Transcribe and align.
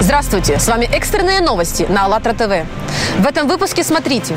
Здравствуйте, 0.00 0.60
с 0.60 0.68
вами 0.68 0.88
экстренные 0.92 1.40
новости 1.40 1.84
на 1.88 2.04
АЛЛАТРА 2.04 2.32
ТВ. 2.34 2.66
В 3.18 3.26
этом 3.26 3.48
выпуске 3.48 3.82
смотрите. 3.82 4.36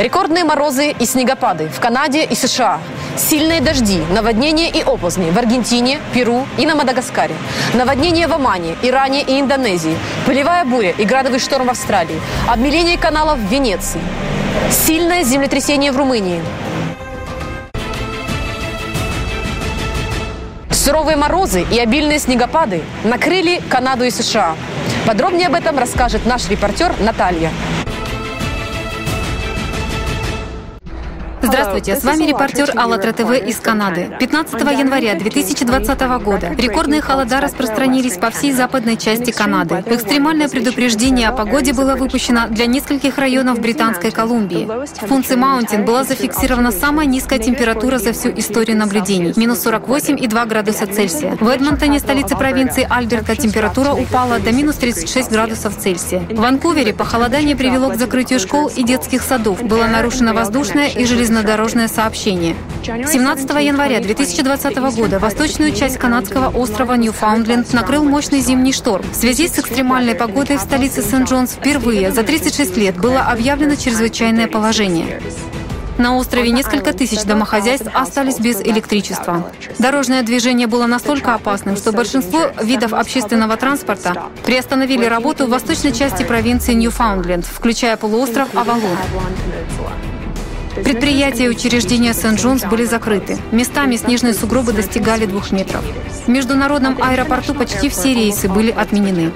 Рекордные 0.00 0.42
морозы 0.42 0.90
и 0.90 1.06
снегопады 1.06 1.68
в 1.68 1.78
Канаде 1.78 2.24
и 2.24 2.34
США. 2.34 2.80
Сильные 3.16 3.60
дожди, 3.60 4.02
наводнения 4.10 4.68
и 4.68 4.82
оползни 4.82 5.30
в 5.30 5.38
Аргентине, 5.38 6.00
Перу 6.12 6.44
и 6.58 6.66
на 6.66 6.74
Мадагаскаре. 6.74 7.36
Наводнения 7.74 8.26
в 8.26 8.32
Омане, 8.32 8.74
Иране 8.82 9.22
и 9.22 9.40
Индонезии. 9.40 9.96
Полевая 10.26 10.64
буря 10.64 10.90
и 10.90 11.04
градовый 11.04 11.38
шторм 11.38 11.68
в 11.68 11.70
Австралии. 11.70 12.20
Обмеление 12.48 12.98
каналов 12.98 13.38
в 13.38 13.48
Венеции. 13.48 14.00
Сильное 14.72 15.22
землетрясение 15.22 15.92
в 15.92 15.96
Румынии. 15.96 16.42
Суровые 20.86 21.16
морозы 21.16 21.66
и 21.68 21.80
обильные 21.80 22.20
снегопады 22.20 22.80
накрыли 23.02 23.60
Канаду 23.68 24.04
и 24.04 24.10
США. 24.10 24.54
Подробнее 25.04 25.48
об 25.48 25.54
этом 25.54 25.76
расскажет 25.76 26.26
наш 26.26 26.48
репортер 26.48 26.94
Наталья. 27.00 27.50
Здравствуйте, 31.46 31.94
с 31.94 32.02
вами 32.02 32.24
репортер 32.24 32.72
АЛЛАТРА 32.74 33.12
ТВ 33.12 33.30
из 33.46 33.60
Канады. 33.60 34.10
15 34.18 34.60
января 34.76 35.14
2020 35.14 36.00
года 36.24 36.52
рекордные 36.58 37.00
холода 37.00 37.40
распространились 37.40 38.16
по 38.16 38.30
всей 38.30 38.52
западной 38.52 38.96
части 38.96 39.30
Канады. 39.30 39.84
Экстремальное 39.86 40.48
предупреждение 40.48 41.28
о 41.28 41.32
погоде 41.32 41.72
было 41.72 41.94
выпущено 41.94 42.48
для 42.48 42.66
нескольких 42.66 43.18
районов 43.18 43.60
Британской 43.60 44.10
Колумбии. 44.10 44.66
В 44.66 45.06
Фунци 45.06 45.36
Маунтин 45.36 45.84
была 45.84 46.02
зафиксирована 46.02 46.72
самая 46.72 47.06
низкая 47.06 47.38
температура 47.38 47.98
за 47.98 48.12
всю 48.12 48.30
историю 48.30 48.76
наблюдений– 48.76 49.32
минус 49.36 49.64
48,2 49.64 50.46
градуса 50.46 50.88
Цельсия. 50.88 51.36
В 51.38 51.48
Эдмонтоне, 51.48 52.00
столице 52.00 52.34
провинции 52.34 52.84
Альберта, 52.90 53.36
температура 53.36 53.92
упала 53.92 54.40
до 54.40 54.50
минус 54.50 54.76
36 54.76 55.30
градусов 55.30 55.76
Цельсия. 55.76 56.20
В 56.28 56.40
Ванкувере 56.40 56.92
похолодание 56.92 57.54
привело 57.54 57.90
к 57.90 57.96
закрытию 57.96 58.40
школ 58.40 58.68
и 58.74 58.82
детских 58.82 59.22
садов. 59.22 59.62
Было 59.62 59.84
нарушено 59.86 60.34
воздушное 60.34 60.88
и 60.88 61.04
железнодорожное 61.04 61.35
железнодорожное 61.36 61.88
сообщение. 61.88 62.56
17 62.82 63.50
января 63.62 64.00
2020 64.00 64.76
года 64.96 65.18
восточную 65.18 65.72
часть 65.74 65.98
канадского 65.98 66.48
острова 66.48 66.94
Ньюфаундленд 66.94 67.72
накрыл 67.74 68.04
мощный 68.04 68.40
зимний 68.40 68.72
шторм. 68.72 69.04
В 69.12 69.14
связи 69.14 69.48
с 69.48 69.58
экстремальной 69.58 70.14
погодой 70.14 70.56
в 70.56 70.60
столице 70.60 71.02
Сент-Джонс 71.02 71.52
впервые 71.52 72.10
за 72.10 72.22
36 72.22 72.76
лет 72.78 72.96
было 72.96 73.20
объявлено 73.20 73.74
чрезвычайное 73.74 74.46
положение. 74.46 75.20
На 75.98 76.16
острове 76.16 76.50
несколько 76.50 76.92
тысяч 76.92 77.22
домохозяйств 77.24 77.88
остались 77.92 78.38
без 78.38 78.60
электричества. 78.60 79.50
Дорожное 79.78 80.22
движение 80.22 80.66
было 80.66 80.86
настолько 80.86 81.34
опасным, 81.34 81.76
что 81.76 81.92
большинство 81.92 82.50
видов 82.62 82.92
общественного 82.92 83.56
транспорта 83.56 84.24
приостановили 84.44 85.04
работу 85.06 85.46
в 85.46 85.50
восточной 85.50 85.92
части 85.92 86.22
провинции 86.22 86.74
Ньюфаундленд, 86.74 87.46
включая 87.46 87.96
полуостров 87.96 88.48
Авалон. 88.54 88.96
Предприятия 90.84 91.44
и 91.44 91.48
учреждения 91.48 92.12
Сент-Джонс 92.12 92.64
были 92.64 92.84
закрыты. 92.84 93.38
Местами 93.52 93.96
снежные 93.96 94.34
сугробы 94.34 94.72
достигали 94.72 95.26
двух 95.26 95.50
метров. 95.50 95.82
В 96.26 96.28
международном 96.28 96.98
аэропорту 97.02 97.54
почти 97.54 97.88
все 97.88 98.14
рейсы 98.14 98.48
были 98.48 98.70
отменены. 98.70 99.32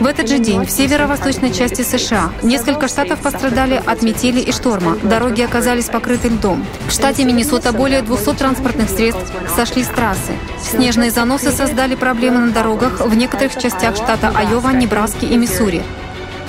В 0.00 0.06
этот 0.06 0.28
же 0.28 0.38
день 0.38 0.64
в 0.64 0.70
северо-восточной 0.70 1.52
части 1.52 1.82
США 1.82 2.32
несколько 2.42 2.88
штатов 2.88 3.20
пострадали 3.20 3.80
от 3.84 4.02
метели 4.02 4.40
и 4.40 4.50
шторма. 4.50 4.96
Дороги 5.02 5.42
оказались 5.42 5.86
покрыты 5.86 6.28
льдом. 6.28 6.64
В 6.88 6.90
штате 6.90 7.24
Миннесота 7.24 7.72
более 7.72 8.02
200 8.02 8.34
транспортных 8.34 8.88
средств 8.88 9.22
сошли 9.54 9.84
с 9.84 9.88
трассы. 9.88 10.32
Снежные 10.62 11.10
заносы 11.10 11.52
создали 11.52 11.94
проблемы 11.94 12.38
на 12.40 12.52
дорогах 12.52 13.00
в 13.06 13.14
некоторых 13.14 13.56
частях 13.56 13.94
штата 13.94 14.32
Айова, 14.34 14.70
Небраски 14.70 15.26
и 15.26 15.36
Миссури. 15.36 15.82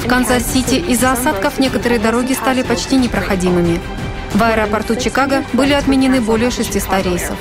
В 0.02 0.08
Канзас-Сити 0.08 0.76
из-за 0.76 1.12
осадков 1.12 1.60
некоторые 1.60 2.00
дороги 2.00 2.34
стали 2.34 2.64
почти 2.64 2.96
непроходимыми. 2.96 3.80
В 4.34 4.42
аэропорту 4.42 4.96
Чикаго 4.96 5.44
были 5.53 5.74
отменены 5.74 6.22
более 6.22 6.50
600 6.50 7.06
рейсов. 7.06 7.38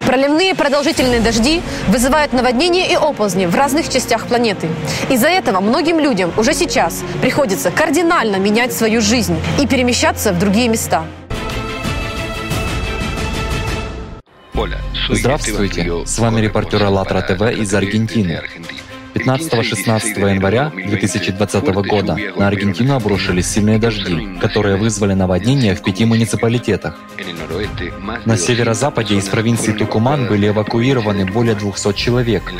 Проливные 0.00 0.56
продолжительные 0.56 1.20
дожди 1.20 1.62
вызывают 1.88 2.32
наводнения 2.32 2.90
и 2.90 2.96
оползни 2.96 3.46
в 3.46 3.54
разных 3.54 3.88
частях 3.88 4.26
планеты. 4.26 4.68
Из-за 5.08 5.28
этого 5.28 5.60
многим 5.60 6.00
людям 6.00 6.32
уже 6.36 6.54
сейчас 6.54 7.04
приходится 7.22 7.70
кардинально 7.70 8.36
менять 8.36 8.72
свою 8.72 9.00
жизнь 9.00 9.36
и 9.60 9.66
перемещаться 9.66 10.32
в 10.32 10.38
другие 10.40 10.68
места. 10.68 11.04
Здравствуйте, 15.08 16.06
с 16.06 16.18
вами 16.18 16.40
репортер 16.40 16.82
АЛЛАТРА 16.82 17.22
ТВ 17.22 17.58
из 17.58 17.72
Аргентины. 17.74 18.42
15-16 19.14 20.34
января 20.34 20.70
2020 20.74 21.64
года 21.86 22.16
на 22.36 22.48
Аргентину 22.48 22.94
обрушились 22.94 23.46
сильные 23.46 23.78
дожди, 23.78 24.38
которые 24.40 24.76
вызвали 24.76 25.14
наводнения 25.14 25.74
в 25.74 25.82
пяти 25.82 26.04
муниципалитетах. 26.04 26.98
На 28.24 28.36
северо-западе 28.36 29.16
из 29.16 29.28
провинции 29.28 29.72
Тукуман 29.72 30.26
были 30.26 30.48
эвакуированы 30.48 31.26
более 31.26 31.54
200 31.54 31.92
человек. 31.94 32.52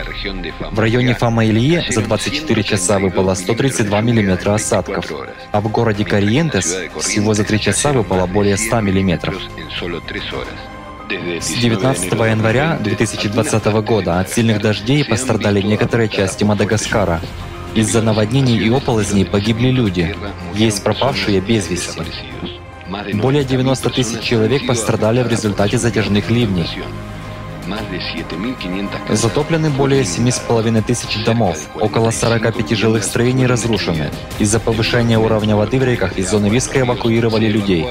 В 0.71 0.79
районе 0.79 1.15
Фама-Илье 1.15 1.85
за 1.91 2.03
24 2.03 2.63
часа 2.63 2.99
выпало 2.99 3.35
132 3.35 4.01
мм 4.01 4.51
осадков, 4.51 5.11
а 5.53 5.61
в 5.61 5.71
городе 5.71 6.05
Кориентес 6.05 6.77
всего 7.01 7.35
за 7.35 7.45
3 7.45 7.61
часа 7.61 7.93
выпало 7.93 8.27
более 8.27 8.57
100 8.57 8.81
мм. 8.81 9.35
С 11.11 11.51
19 11.61 12.13
января 12.13 12.79
2020 12.81 13.65
года 13.83 14.21
от 14.21 14.31
сильных 14.31 14.61
дождей 14.63 15.05
пострадали 15.05 15.61
некоторые 15.61 16.09
части 16.09 16.45
Мадагаскара. 16.45 17.21
Из-за 17.75 18.01
наводнений 18.01 18.57
и 18.57 18.71
оползней 18.71 19.27
погибли 19.27 19.69
люди. 19.69 20.17
Есть 20.55 20.83
пропавшие 20.83 21.41
без 21.41 21.69
вести. 21.69 22.01
Более 23.15 23.45
90 23.45 23.91
тысяч 23.91 24.21
человек 24.21 24.67
пострадали 24.67 25.23
в 25.23 25.29
результате 25.29 25.77
затяжных 25.77 26.31
ливней. 26.31 26.69
Затоплены 29.11 29.71
более 29.71 30.03
7,5 30.03 30.83
тысяч 30.83 31.25
домов. 31.25 31.59
Около 31.81 32.13
45 32.13 32.77
жилых 32.77 33.05
строений 33.05 33.47
разрушены. 33.47 34.11
Из-за 34.39 34.59
повышения 34.59 35.19
уровня 35.19 35.55
воды 35.55 35.79
в 35.79 35.85
реках 35.85 36.17
из 36.17 36.31
зоны 36.31 36.47
риска 36.47 36.81
эвакуировали 36.81 37.47
людей. 37.47 37.87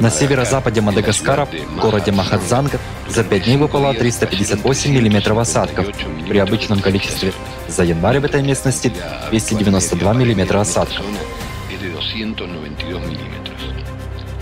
На 0.00 0.10
северо-западе 0.10 0.80
Мадагаскара, 0.80 1.46
в 1.46 1.80
городе 1.80 2.12
Махадзанг, 2.12 2.72
за 3.08 3.24
пять 3.24 3.44
дней 3.44 3.56
выпало 3.56 3.94
358 3.94 4.90
мм 4.90 5.38
осадков. 5.38 5.86
При 6.28 6.38
обычном 6.38 6.80
количестве 6.80 7.32
за 7.68 7.84
январь 7.84 8.20
в 8.20 8.24
этой 8.24 8.42
местности 8.42 8.92
292 9.30 10.12
мм 10.14 10.56
осадков. 10.56 11.04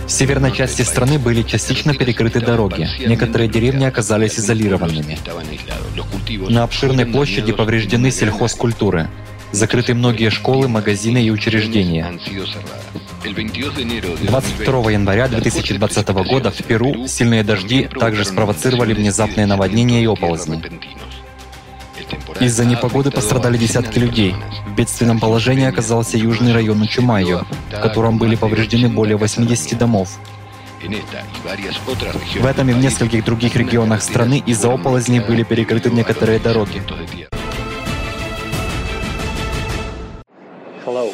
В 0.06 0.10
северной 0.10 0.52
части 0.52 0.82
страны 0.82 1.18
были 1.18 1.42
частично 1.42 1.92
перекрыты 1.92 2.40
дороги. 2.40 2.88
Некоторые 3.06 3.48
деревни 3.48 3.84
оказались 3.84 4.38
изолированными. 4.38 5.18
На 6.48 6.62
обширной 6.62 7.06
площади 7.06 7.52
повреждены 7.52 8.10
сельхозкультуры. 8.10 9.08
Закрыты 9.56 9.94
многие 9.94 10.28
школы, 10.28 10.68
магазины 10.68 11.24
и 11.24 11.30
учреждения. 11.30 12.18
22 13.24 14.90
января 14.92 15.28
2020 15.28 16.08
года 16.08 16.50
в 16.50 16.62
Перу 16.62 17.08
сильные 17.08 17.42
дожди 17.42 17.84
также 17.84 18.26
спровоцировали 18.26 18.92
внезапные 18.92 19.46
наводнения 19.46 20.02
и 20.02 20.06
оползни. 20.06 20.62
Из-за 22.38 22.66
непогоды 22.66 23.10
пострадали 23.10 23.56
десятки 23.56 23.98
людей. 23.98 24.34
В 24.66 24.74
бедственном 24.74 25.18
положении 25.18 25.66
оказался 25.66 26.18
южный 26.18 26.52
район 26.52 26.82
Учумайо, 26.82 27.46
в 27.70 27.80
котором 27.80 28.18
были 28.18 28.36
повреждены 28.36 28.90
более 28.90 29.16
80 29.16 29.78
домов. 29.78 30.18
В 32.38 32.44
этом 32.44 32.68
и 32.68 32.74
в 32.74 32.78
нескольких 32.78 33.24
других 33.24 33.56
регионах 33.56 34.02
страны 34.02 34.42
из-за 34.44 34.68
оползней 34.68 35.20
были 35.20 35.44
перекрыты 35.44 35.88
некоторые 35.90 36.40
дороги. 36.40 36.82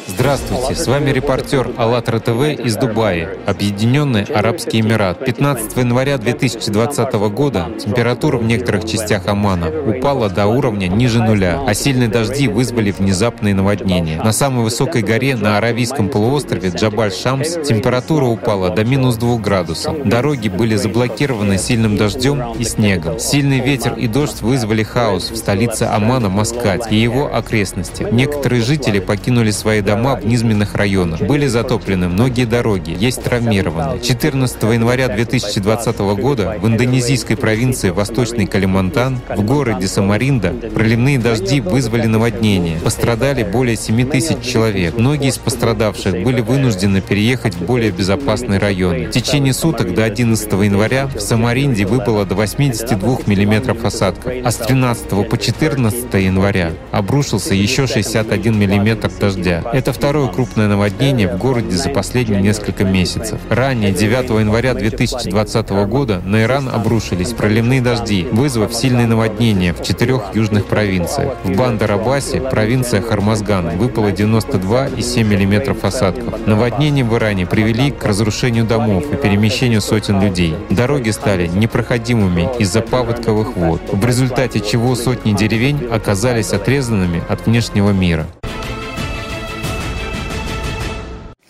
Здравствуйте, 0.05 0.75
с 0.75 0.85
вами 0.85 1.09
репортер 1.09 1.71
АЛЛАТРА 1.77 2.19
ТВ 2.19 2.63
из 2.63 2.75
Дубая, 2.75 3.37
Объединенный 3.47 4.21
Арабский 4.25 4.81
Эмират. 4.81 5.25
15 5.25 5.77
января 5.77 6.19
2020 6.19 7.13
года 7.31 7.69
температура 7.83 8.37
в 8.37 8.43
некоторых 8.43 8.85
частях 8.85 9.25
Омана 9.25 9.71
упала 9.71 10.29
до 10.29 10.45
уровня 10.45 10.87
ниже 10.89 11.23
нуля, 11.23 11.63
а 11.65 11.73
сильные 11.73 12.07
дожди 12.07 12.47
вызвали 12.47 12.91
внезапные 12.91 13.55
наводнения. 13.55 14.21
На 14.21 14.31
самой 14.31 14.63
высокой 14.63 15.01
горе 15.01 15.35
на 15.35 15.57
Аравийском 15.57 16.09
полуострове 16.09 16.69
Джабаль-Шамс 16.69 17.65
температура 17.65 18.25
упала 18.25 18.69
до 18.69 18.85
минус 18.85 19.15
2 19.15 19.37
градусов. 19.39 20.03
Дороги 20.07 20.49
были 20.49 20.75
заблокированы 20.75 21.57
сильным 21.57 21.97
дождем 21.97 22.53
и 22.59 22.63
снегом. 22.63 23.17
Сильный 23.17 23.59
ветер 23.59 23.95
и 23.95 24.07
дождь 24.07 24.43
вызвали 24.43 24.83
хаос 24.83 25.31
в 25.31 25.35
столице 25.35 25.83
Омана 25.83 26.29
Маскать 26.29 26.91
и 26.91 26.95
его 26.95 27.35
окрестности. 27.35 28.05
Некоторые 28.11 28.61
жители 28.61 28.99
покинули 28.99 29.49
свои 29.63 29.79
дома 29.79 30.17
в 30.17 30.25
низменных 30.25 30.75
районах. 30.75 31.21
Были 31.21 31.47
затоплены 31.47 32.09
многие 32.09 32.43
дороги, 32.43 32.93
есть 32.99 33.23
травмированные. 33.23 34.01
14 34.01 34.61
января 34.63 35.07
2020 35.07 35.99
года 36.19 36.57
в 36.59 36.67
индонезийской 36.67 37.37
провинции 37.37 37.89
Восточный 37.89 38.45
Калимантан 38.45 39.21
в 39.29 39.41
городе 39.45 39.87
Самаринда 39.87 40.49
проливные 40.75 41.17
дожди 41.17 41.61
вызвали 41.61 42.07
наводнение. 42.07 42.77
Пострадали 42.81 43.43
более 43.43 43.77
7 43.77 44.09
тысяч 44.09 44.41
человек. 44.41 44.97
Многие 44.97 45.29
из 45.29 45.37
пострадавших 45.37 46.23
были 46.23 46.41
вынуждены 46.41 46.99
переехать 46.99 47.55
в 47.55 47.61
более 47.65 47.91
безопасные 47.91 48.59
районы. 48.59 49.05
В 49.05 49.11
течение 49.11 49.53
суток 49.53 49.93
до 49.93 50.03
11 50.03 50.51
января 50.51 51.07
в 51.07 51.21
Самаринде 51.21 51.85
выпало 51.85 52.25
до 52.25 52.35
82 52.35 53.19
миллиметров 53.27 53.85
осадков, 53.85 54.33
а 54.43 54.51
с 54.51 54.57
13 54.57 55.29
по 55.29 55.37
14 55.37 56.13
января 56.15 56.73
обрушился 56.91 57.53
еще 57.53 57.87
61 57.87 58.59
миллиметр 58.59 59.09
дождя. 59.21 59.52
Это 59.73 59.93
второе 59.93 60.27
крупное 60.27 60.67
наводнение 60.67 61.27
в 61.27 61.37
городе 61.37 61.75
за 61.75 61.89
последние 61.89 62.41
несколько 62.41 62.83
месяцев. 62.83 63.39
Ранее, 63.49 63.91
9 63.91 64.39
января 64.39 64.73
2020 64.73 65.69
года, 65.87 66.21
на 66.25 66.43
Иран 66.43 66.69
обрушились 66.69 67.33
проливные 67.33 67.81
дожди, 67.81 68.27
вызвав 68.31 68.73
сильные 68.73 69.07
наводнения 69.07 69.73
в 69.73 69.83
четырех 69.83 70.35
южных 70.35 70.65
провинциях. 70.65 71.33
В 71.43 71.51
Бандар-Абасе, 71.55 72.41
провинция 72.41 73.01
Хармазган, 73.01 73.77
выпало 73.77 74.09
92,7 74.09 75.23
мм 75.23 75.75
осадков. 75.85 76.47
Наводнения 76.47 77.03
в 77.03 77.15
Иране 77.15 77.45
привели 77.45 77.91
к 77.91 78.05
разрушению 78.05 78.65
домов 78.65 79.05
и 79.11 79.15
перемещению 79.15 79.81
сотен 79.81 80.21
людей. 80.21 80.55
Дороги 80.69 81.09
стали 81.09 81.47
непроходимыми 81.47 82.49
из-за 82.59 82.81
паводковых 82.81 83.55
вод, 83.55 83.81
в 83.91 84.05
результате 84.05 84.59
чего 84.59 84.95
сотни 84.95 85.33
деревень 85.33 85.87
оказались 85.91 86.53
отрезанными 86.53 87.21
от 87.29 87.45
внешнего 87.45 87.91
мира. 87.91 88.27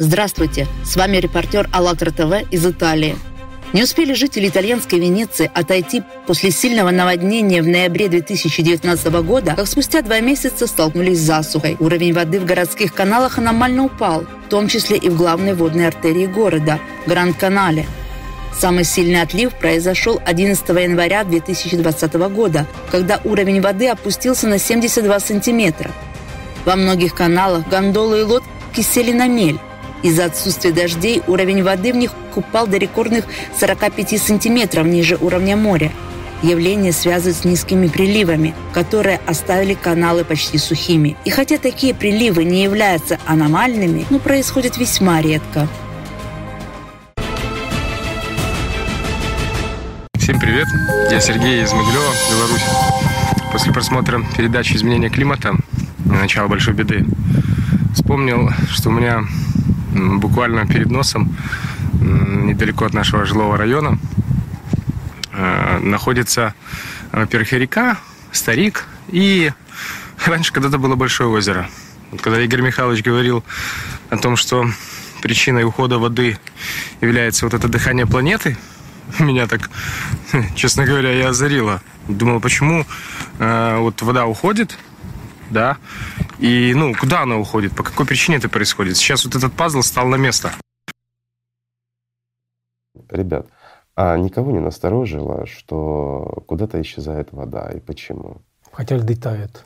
Здравствуйте, 0.03 0.67
с 0.83 0.97
вами 0.97 1.15
репортер 1.15 1.69
АЛЛАТРА 1.71 2.11
ТВ 2.11 2.51
из 2.51 2.65
Италии. 2.65 3.15
Не 3.71 3.83
успели 3.83 4.11
жители 4.11 4.50
итальянской 4.50 5.00
Венеции 5.00 5.50
отойти 5.53 6.03
после 6.27 6.51
сильного 6.51 6.91
наводнения 6.91 7.61
в 7.61 7.67
ноябре 7.67 8.09
2019 8.09 9.07
года, 9.25 9.53
как 9.55 9.65
спустя 9.65 10.01
два 10.01 10.19
месяца 10.19 10.67
столкнулись 10.67 11.19
с 11.19 11.21
засухой. 11.21 11.77
Уровень 11.79 12.11
воды 12.11 12.41
в 12.41 12.45
городских 12.45 12.94
каналах 12.94 13.38
аномально 13.38 13.85
упал, 13.85 14.25
в 14.45 14.50
том 14.50 14.67
числе 14.67 14.97
и 14.97 15.07
в 15.07 15.15
главной 15.15 15.53
водной 15.53 15.88
артерии 15.88 16.25
города– 16.25 16.81
Гранд-Канале. 17.06 17.85
Самый 18.53 18.83
сильный 18.83 19.21
отлив 19.21 19.53
произошел 19.53 20.21
11 20.25 20.67
января 20.67 21.23
2020 21.23 22.13
года, 22.13 22.67
когда 22.91 23.21
уровень 23.23 23.61
воды 23.61 23.88
опустился 23.88 24.49
на 24.49 24.57
72 24.57 25.19
сантиметра. 25.21 25.91
Во 26.65 26.75
многих 26.75 27.15
каналах 27.15 27.69
гондолы 27.69 28.19
и 28.19 28.23
лодки 28.23 28.81
сели 28.81 29.13
на 29.13 29.27
мель. 29.29 29.59
Из-за 30.03 30.25
отсутствия 30.25 30.71
дождей 30.71 31.23
уровень 31.27 31.63
воды 31.63 31.94
в 31.94 31.95
них 31.95 32.11
упал 32.35 32.67
до 32.67 32.77
рекордных 32.77 33.25
45 33.57 34.21
сантиметров 34.21 34.85
ниже 34.85 35.15
уровня 35.15 35.55
моря. 35.55 35.91
Явление 36.41 36.91
связывают 36.91 37.38
с 37.38 37.45
низкими 37.45 37.88
приливами, 37.88 38.53
которые 38.73 39.21
оставили 39.25 39.75
каналы 39.75 40.25
почти 40.25 40.57
сухими. 40.57 41.15
И 41.23 41.29
хотя 41.29 41.57
такие 41.57 41.95
приливы 41.95 42.44
не 42.44 42.63
являются 42.63 43.17
аномальными, 43.25 44.05
но 44.09 44.19
происходят 44.19 44.77
весьма 44.77 45.21
редко. 45.21 45.69
Всем 50.17 50.38
привет, 50.38 50.67
я 51.11 51.19
Сергей 51.21 51.63
из 51.63 51.71
Могилева, 51.71 52.11
Беларусь. 52.29 52.65
После 53.53 53.71
просмотра 53.71 54.21
передачи 54.35 54.73
«Изменение 54.73 55.09
климата. 55.09 55.53
Начало 56.06 56.49
большой 56.49 56.73
беды» 56.73 57.06
вспомнил, 57.94 58.49
что 58.69 58.89
у 58.89 58.91
меня 58.91 59.23
буквально 59.94 60.68
перед 60.68 60.90
носом, 60.90 61.36
недалеко 62.01 62.86
от 62.86 62.94
нашего 62.94 63.25
жилого 63.25 63.57
района, 63.57 63.98
э, 65.31 65.80
находится, 65.80 66.54
во-первых, 67.12 67.54
река, 67.54 67.98
старик, 68.31 68.86
и 69.10 69.51
раньше 70.25 70.51
когда-то 70.54 70.78
было 70.78 70.95
большое 70.95 71.30
озеро. 71.30 71.69
Вот 72.12 72.22
когда 72.22 72.42
Игорь 72.42 72.62
Михайлович 72.62 73.04
говорил 73.04 73.44
о 74.10 74.18
том, 74.18 74.36
что 74.36 74.66
причиной 75.22 75.63
ухода 75.63 75.98
воды 75.98 76.38
является 77.01 77.45
вот 77.45 77.54
это 77.54 77.68
дыхание 77.68 78.06
планеты, 78.06 78.57
меня 79.19 79.48
так, 79.48 79.69
честно 80.56 80.86
говоря, 80.86 81.12
я 81.12 81.30
озарило. 81.30 81.81
Думал, 82.07 82.42
почему 82.42 82.86
э, 83.40 83.78
вот 83.80 84.01
вода 84.01 84.25
уходит, 84.25 84.78
да, 85.50 85.78
и, 86.44 86.74
ну, 86.75 86.94
куда 86.94 87.22
она 87.22 87.38
уходит, 87.38 87.74
по 87.74 87.84
какой 87.84 88.06
причине 88.06 88.36
это 88.38 88.50
происходит. 88.50 88.98
Сейчас 88.98 89.24
вот 89.24 89.34
этот 89.34 89.54
пазл 89.54 89.81
стал 89.81 90.07
на 90.07 90.18
место. 90.18 90.51
Ребят, 93.10 93.48
а 93.95 94.18
никого 94.18 94.51
не 94.51 94.60
насторожило, 94.60 95.45
что 95.45 96.44
куда-то 96.45 96.81
исчезает 96.81 97.31
вода 97.31 97.69
и 97.72 97.80
почему? 97.80 98.42
Хотя 98.74 98.98
льды 98.98 99.16
тают. 99.16 99.63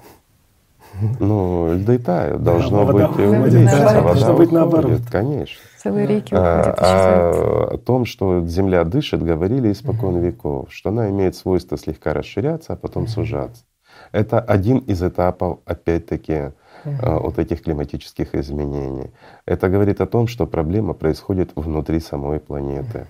Ну, 1.19 1.73
льды 1.73 1.97
тают, 1.97 2.43
должно 2.43 2.85
да, 2.85 2.93
быть 2.93 3.15
вода, 3.15 3.39
вода 3.39 4.01
должно 4.01 4.33
быть 4.33 4.51
наоборот. 4.51 4.85
уходит, 4.85 5.09
конечно. 5.09 5.59
Целые 5.81 6.05
реки 6.05 6.35
А, 6.35 6.59
уходят, 6.61 6.79
а 6.79 7.69
о 7.73 7.77
том, 7.79 8.05
что 8.05 8.45
Земля 8.45 8.83
дышит, 8.83 9.23
говорили 9.23 9.71
испокон 9.71 10.19
веков, 10.19 10.71
что 10.71 10.89
она 10.89 11.09
имеет 11.09 11.35
свойство 11.35 11.75
слегка 11.75 12.13
расширяться, 12.13 12.73
а 12.73 12.75
потом 12.75 13.07
сужаться. 13.07 13.63
Это 14.11 14.39
один 14.39 14.77
из 14.79 15.01
этапов, 15.01 15.59
опять-таки, 15.65 16.51
а, 17.01 17.19
вот 17.19 17.39
этих 17.39 17.63
климатических 17.63 18.35
изменений. 18.35 19.11
Это 19.45 19.69
говорит 19.69 20.01
о 20.01 20.05
том, 20.05 20.27
что 20.27 20.45
проблема 20.45 20.93
происходит 20.93 21.51
внутри 21.55 21.99
самой 21.99 22.39
планеты. 22.39 23.07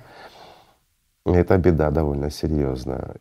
Это 1.26 1.58
беда 1.58 1.92
довольно 1.92 2.30
серьезная. 2.30 3.16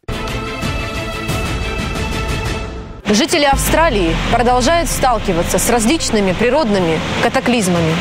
Жители 3.08 3.44
Австралии 3.44 4.10
продолжают 4.32 4.88
сталкиваться 4.88 5.58
с 5.58 5.70
различными 5.70 6.32
природными 6.32 6.98
катаклизмами. 7.22 7.92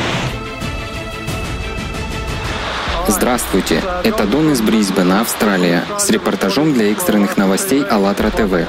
Здравствуйте, 3.07 3.83
это 4.03 4.25
Дон 4.25 4.51
из 4.51 4.61
Брисбена, 4.61 5.21
Австралия, 5.21 5.83
с 5.99 6.09
репортажом 6.09 6.73
для 6.73 6.91
экстренных 6.91 7.37
новостей 7.37 7.83
АЛЛАТРА 7.83 8.31
ТВ. 8.31 8.67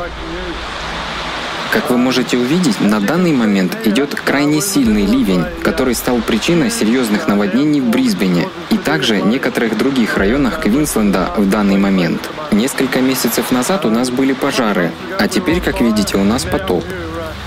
Как 1.72 1.90
вы 1.90 1.98
можете 1.98 2.38
увидеть, 2.38 2.80
на 2.80 3.00
данный 3.00 3.32
момент 3.32 3.76
идет 3.84 4.14
крайне 4.14 4.60
сильный 4.60 5.04
ливень, 5.04 5.44
который 5.62 5.94
стал 5.94 6.18
причиной 6.18 6.70
серьезных 6.70 7.28
наводнений 7.28 7.80
в 7.80 7.90
Брисбене 7.90 8.48
и 8.70 8.78
также 8.78 9.20
некоторых 9.20 9.76
других 9.76 10.16
районах 10.16 10.60
Квинсленда 10.60 11.30
в 11.36 11.48
данный 11.48 11.76
момент. 11.76 12.30
Несколько 12.52 13.00
месяцев 13.00 13.50
назад 13.50 13.84
у 13.84 13.90
нас 13.90 14.10
были 14.10 14.32
пожары, 14.32 14.92
а 15.18 15.28
теперь, 15.28 15.60
как 15.60 15.80
видите, 15.80 16.16
у 16.16 16.24
нас 16.24 16.44
потоп. 16.44 16.84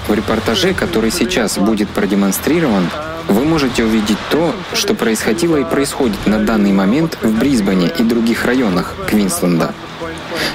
В 0.07 0.13
репортаже, 0.13 0.73
который 0.73 1.11
сейчас 1.11 1.57
будет 1.57 1.89
продемонстрирован, 1.89 2.89
вы 3.27 3.45
можете 3.45 3.83
увидеть 3.83 4.17
то, 4.31 4.53
что 4.73 4.95
происходило 4.95 5.57
и 5.57 5.63
происходит 5.63 6.25
на 6.25 6.39
данный 6.39 6.71
момент 6.71 7.17
в 7.21 7.39
Брисбене 7.39 7.91
и 7.97 8.03
других 8.03 8.45
районах 8.45 8.95
Квинсленда. 9.07 9.73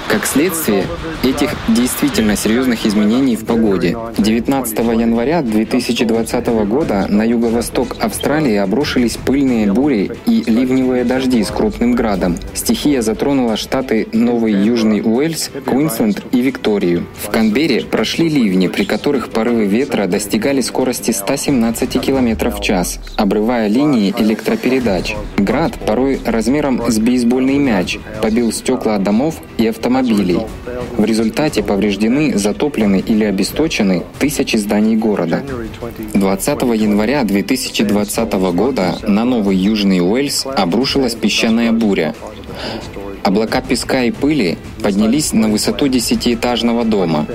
Как 0.09 0.27
следствие 0.27 0.85
этих 1.23 1.51
действительно 1.69 2.37
серьезных 2.37 2.87
изменений 2.87 3.37
в 3.37 3.45
погоде, 3.45 3.97
19 4.19 4.79
января 4.79 5.43
2020 5.43 6.47
года 6.69 7.07
на 7.09 7.25
юго-восток 7.25 7.97
Австралии 8.01 8.57
обрушились 8.57 9.17
пыльные 9.17 9.73
бури 9.73 10.11
и 10.27 10.43
ливневые 10.47 11.05
дожди 11.05 11.43
с 11.43 11.49
крупным 11.49 11.95
градом. 11.95 12.37
Стихия 12.55 13.03
затронула 13.03 13.57
штаты 13.57 14.09
Новый 14.13 14.53
Южный 14.53 15.01
Уэльс, 15.01 15.51
Квинсленд 15.65 16.23
и 16.33 16.41
Викторию. 16.41 17.07
В 17.23 17.31
Канберре 17.31 17.81
прошли 17.83 18.29
ливни, 18.29 18.69
при 18.69 18.85
которых 18.85 19.31
порывы 19.31 19.67
ветра 19.67 20.07
достигали 20.07 20.61
скорости 20.61 21.11
117 21.11 22.01
км 22.01 22.51
в 22.51 22.61
час, 22.61 23.01
обрывая 23.17 23.69
линии 23.69 24.15
электропередач. 24.17 25.17
Град, 25.37 25.73
порой 25.87 26.21
размером 26.25 26.83
с 26.91 26.99
бейсбольный 26.99 27.59
мяч, 27.59 27.99
побил 28.23 28.53
стекла 28.53 28.99
домов 28.99 29.41
и 29.59 29.67
автомобилей. 29.75 30.41
В 30.97 31.05
результате 31.05 31.63
повреждены, 31.63 32.39
затоплены 32.39 33.01
или 33.01 33.25
обесточены 33.25 34.05
тысячи 34.19 34.57
зданий 34.57 34.97
города. 34.97 35.43
20 36.15 36.63
января 36.77 37.25
2020 37.25 38.33
года 38.55 38.97
на 39.07 39.25
Новый 39.25 39.57
Южный 39.57 40.01
Уэльс 40.01 40.47
обрушилась 40.47 41.15
песчаная 41.15 41.73
буря. 41.73 42.15
Облака 43.25 43.63
песка 43.63 44.05
и 44.05 44.11
пыли 44.11 44.59
поднялись 44.83 45.33
на 45.33 45.49
высоту 45.49 45.89
десятиэтажного 45.89 46.85
дома. 46.85 47.27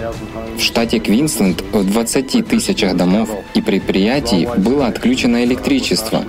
В 0.59 0.61
штате 0.61 0.99
Квинсленд 0.99 1.61
в 1.71 1.89
20 1.89 2.45
тысячах 2.45 2.97
домов 2.97 3.29
и 3.53 3.61
предприятий 3.61 4.45
было 4.57 4.87
отключено 4.87 5.45
электричество. 5.45 6.25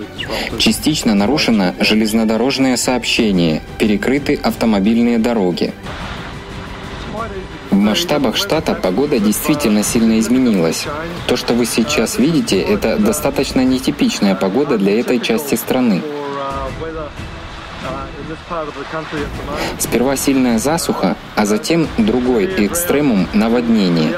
Частично 0.57 1.17
нарушено 1.17 1.75
железнодорожное 1.81 2.77
сообщение, 2.77 3.61
перекрыты 3.79 4.37
автомобильные 4.37 5.19
дороги. 5.19 5.75
В 7.73 7.75
масштабах 7.75 8.37
штата 8.37 8.77
погода 8.77 9.19
действительно 9.19 9.83
сильно 9.83 10.21
изменилась. 10.21 10.87
То, 11.27 11.37
что 11.37 11.53
вы 11.53 11.67
сейчас 11.67 12.17
видите, 12.17 12.61
это 12.61 12.99
достаточно 12.99 13.65
нетипичная 13.65 14.37
погода 14.37 14.79
для 14.79 15.01
этой 15.01 15.19
части 15.19 15.57
страны. 15.57 16.03
Сперва 19.79 20.17
сильная 20.17 20.59
засуха, 20.59 21.17
а 21.37 21.47
затем 21.47 21.89
другой 21.99 22.47
экстремум— 22.67 23.27
наводнение. 23.35 24.15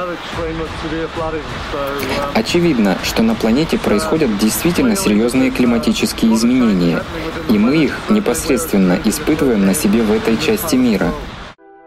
Очевидно, 2.34 2.98
что 3.04 3.22
на 3.22 3.34
планете 3.34 3.78
происходят 3.78 4.36
действительно 4.38 4.96
серьезные 4.96 5.50
климатические 5.50 6.34
изменения, 6.34 7.02
и 7.48 7.58
мы 7.58 7.76
их 7.76 7.98
непосредственно 8.10 8.98
испытываем 9.04 9.66
на 9.66 9.74
себе 9.74 10.02
в 10.02 10.12
этой 10.12 10.36
части 10.36 10.76
мира. 10.76 11.12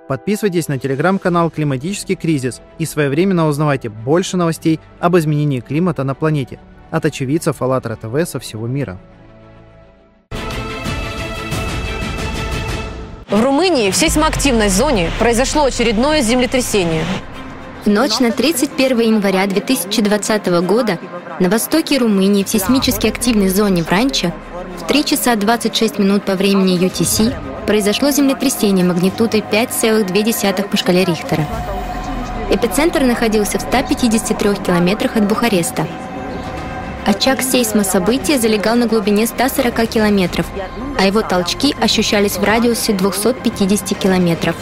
Подписывайтесь 0.08 0.68
на 0.68 0.78
телеграм-канал 0.78 1.50
«Климатический 1.50 2.16
кризис» 2.16 2.62
и 2.78 2.86
своевременно 2.86 3.48
узнавайте 3.48 3.90
больше 3.90 4.38
новостей 4.38 4.80
об 5.00 5.18
изменении 5.18 5.62
климата 5.62 6.04
на 6.04 6.14
планете. 6.14 6.60
От 6.92 7.06
очевидцев 7.06 7.62
АЛЛАТРА 7.62 7.96
ТВ 7.96 8.30
со 8.30 8.40
всего 8.40 8.68
мира. 8.68 9.00
В 13.36 13.42
Румынии 13.42 13.92
в 13.92 13.98
сейсмоактивной 13.98 14.70
зоне 14.70 15.12
произошло 15.20 15.66
очередное 15.66 16.22
землетрясение. 16.22 17.04
В 17.84 17.90
ночь 17.90 18.20
на 18.20 18.32
31 18.32 18.98
января 19.02 19.46
2020 19.46 20.48
года 20.66 21.00
на 21.42 21.50
востоке 21.50 21.98
Румынии 21.98 22.46
в 22.46 22.50
сейсмически 22.50 23.08
активной 23.08 23.50
зоне 23.50 23.84
Вранча 23.84 24.34
в 24.80 24.88
3 24.88 25.04
часа 25.04 25.36
26 25.36 26.00
минут 26.00 26.24
по 26.24 26.36
времени 26.36 26.80
UTC 26.80 27.66
произошло 27.66 28.10
землетрясение 28.10 28.86
магнитудой 28.86 29.42
5,2 29.42 30.70
по 30.70 30.78
шкале 30.78 31.04
Рихтера. 31.04 31.46
Эпицентр 32.50 33.02
находился 33.02 33.60
в 33.60 33.64
153 33.64 34.56
километрах 34.66 35.18
от 35.18 35.28
Бухареста. 35.28 35.86
Очаг 37.06 37.44
сейсма 37.44 37.84
события 37.84 38.40
залегал 38.40 38.76
на 38.76 38.88
глубине 38.88 39.28
140 39.28 39.88
километров, 39.88 40.48
а 40.98 41.06
его 41.06 41.22
толчки 41.22 41.76
ощущались 41.80 42.38
в 42.38 42.44
радиусе 42.44 42.94
250 42.94 43.98
километров. 43.98 44.56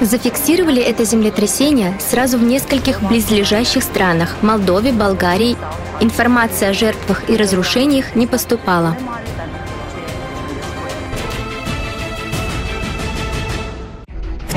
Зафиксировали 0.00 0.80
это 0.80 1.04
землетрясение 1.04 1.98
сразу 1.98 2.38
в 2.38 2.44
нескольких 2.44 3.02
близлежащих 3.02 3.82
странах– 3.82 4.36
Молдове, 4.42 4.92
Болгарии. 4.92 5.56
Информация 6.00 6.70
о 6.70 6.72
жертвах 6.72 7.28
и 7.28 7.36
разрушениях 7.36 8.14
не 8.14 8.28
поступала. 8.28 8.96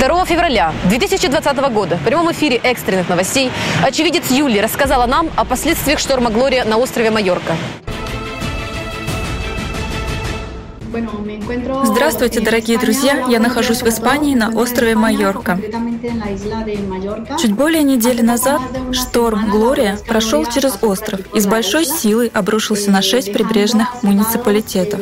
2 0.01 0.25
февраля 0.25 0.73
2020 0.89 1.57
года 1.71 1.95
в 1.95 2.03
прямом 2.03 2.31
эфире 2.31 2.57
экстренных 2.63 3.07
новостей 3.07 3.51
очевидец 3.85 4.31
Юли 4.31 4.59
рассказала 4.59 5.05
нам 5.05 5.29
о 5.35 5.45
последствиях 5.45 5.99
шторма 5.99 6.31
Глория 6.31 6.65
на 6.65 6.77
острове 6.77 7.11
Майорка. 7.11 7.53
Здравствуйте, 11.83 12.39
дорогие 12.41 12.79
друзья! 12.79 13.27
Я 13.29 13.39
нахожусь 13.39 13.83
в 13.83 13.87
Испании 13.87 14.33
на 14.33 14.49
острове 14.49 14.95
Майорка. 14.95 15.59
Чуть 17.39 17.53
более 17.53 17.83
недели 17.83 18.23
назад 18.23 18.59
шторм 18.91 19.51
Глория 19.51 19.99
прошел 20.07 20.47
через 20.47 20.79
остров 20.81 21.19
и 21.35 21.39
с 21.39 21.45
большой 21.45 21.85
силой 21.85 22.31
обрушился 22.33 22.89
на 22.89 23.03
шесть 23.03 23.31
прибрежных 23.31 24.01
муниципалитетов. 24.01 24.99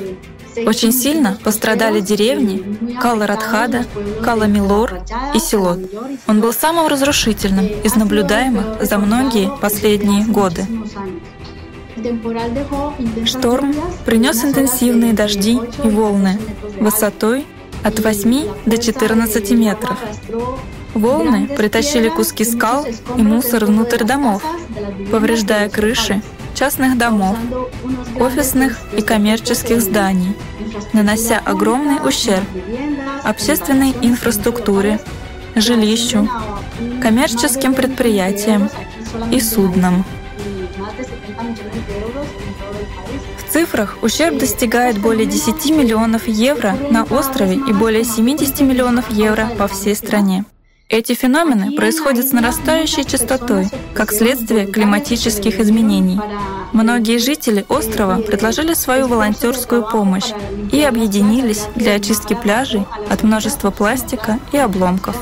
Очень 0.66 0.92
сильно 0.92 1.38
пострадали 1.44 2.00
деревни 2.00 2.98
Кала-Радхада, 3.01 3.86
Кала-Милор 4.24 5.01
и 5.34 5.39
Силот. 5.39 5.80
Он 6.28 6.42
был 6.42 6.54
самым 6.54 6.88
разрушительным 6.88 7.66
из 7.66 7.96
наблюдаемых 7.96 8.84
за 8.84 8.98
многие 8.98 9.51
последние 9.62 10.25
годы. 10.25 10.66
Шторм 13.25 13.75
принес 14.06 14.44
интенсивные 14.44 15.13
дожди 15.13 15.60
и 15.84 15.88
волны 15.88 16.39
высотой 16.80 17.46
от 17.84 18.00
8 18.00 18.48
до 18.66 18.78
14 18.78 19.51
метров. 19.51 19.98
Волны 20.94 21.48
притащили 21.48 22.10
куски 22.10 22.44
скал 22.44 22.86
и 23.16 23.22
мусор 23.22 23.66
внутрь 23.66 24.04
домов, 24.04 24.44
повреждая 25.12 25.70
крыши 25.70 26.22
частных 26.60 26.98
домов, 26.98 27.38
офисных 28.20 28.80
и 28.92 29.01
коммерческих 29.01 29.80
зданий, 29.80 30.36
нанося 30.92 31.39
огромный 31.39 32.06
ущерб 32.06 32.44
общественной 33.24 33.92
инфраструктуре, 34.01 35.00
жилищу, 35.56 36.30
коммерческим 37.01 37.74
предприятиям 37.74 38.70
и 39.32 39.39
суднам. 39.39 40.04
В 43.38 43.54
цифрах 43.54 43.98
ущерб 44.01 44.38
достигает 44.38 45.00
более 45.00 45.28
10 45.28 45.72
миллионов 45.72 46.28
евро 46.28 46.75
на 46.92 47.06
острове 47.06 47.56
и 47.56 47.72
более 47.72 48.04
70 48.04 48.60
миллионов 48.62 49.10
евро 49.12 49.50
по 49.58 49.70
всей 49.70 49.96
стране. 49.96 50.44
Эти 50.89 51.13
феномены 51.13 51.72
происходят 51.74 52.25
с 52.25 52.31
нарастающей 52.31 53.03
частотой, 53.03 53.67
как 53.93 54.12
следствие 54.12 54.65
климатических 54.65 55.60
изменений. 55.60 56.19
Многие 56.74 57.19
жители 57.19 57.63
острова 57.69 58.15
предложили 58.24 58.74
свою 58.74 59.08
волонтерскую 59.08 59.88
помощь 59.88 60.31
и 60.72 60.81
объединились 60.81 61.67
для 61.75 61.93
очистки 61.93 62.34
пляжей 62.34 62.86
от 63.08 63.22
множества 63.22 63.69
пластика 63.69 64.39
и 64.51 64.58
обломков. 64.58 65.15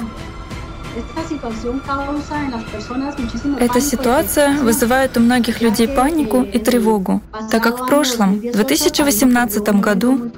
Эта 3.59 3.81
ситуация 3.81 4.57
вызывает 4.57 5.17
у 5.17 5.19
многих 5.19 5.61
людей 5.61 5.87
панику 5.87 6.41
и 6.41 6.59
тревогу, 6.59 7.21
так 7.51 7.63
как 7.63 7.81
в 7.81 7.87
прошлом, 7.87 8.39
в 8.39 8.51
2018 8.51 9.69
году, 9.79 10.31